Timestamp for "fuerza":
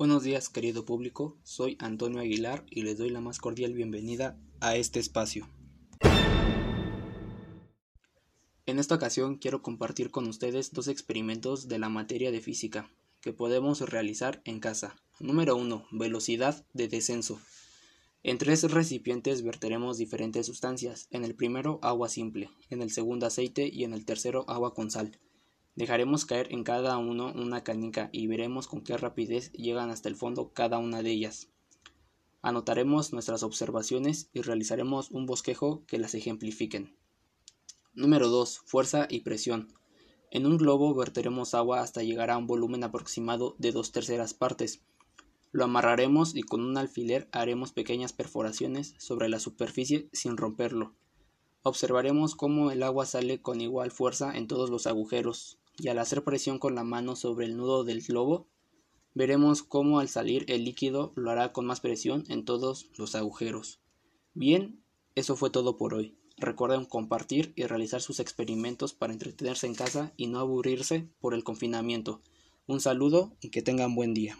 38.64-39.06, 53.90-54.34